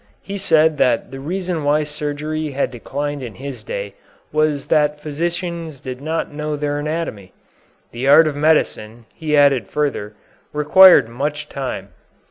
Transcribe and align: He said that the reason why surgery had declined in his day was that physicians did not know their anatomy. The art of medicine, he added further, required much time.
He 0.23 0.39
said 0.39 0.79
that 0.79 1.11
the 1.11 1.19
reason 1.19 1.63
why 1.63 1.83
surgery 1.83 2.49
had 2.53 2.71
declined 2.71 3.21
in 3.21 3.35
his 3.35 3.63
day 3.63 3.93
was 4.31 4.65
that 4.65 4.99
physicians 4.99 5.79
did 5.79 6.01
not 6.01 6.33
know 6.33 6.55
their 6.55 6.79
anatomy. 6.79 7.33
The 7.91 8.07
art 8.07 8.25
of 8.25 8.35
medicine, 8.35 9.05
he 9.13 9.37
added 9.37 9.67
further, 9.67 10.15
required 10.53 11.07
much 11.07 11.49
time. 11.49 11.89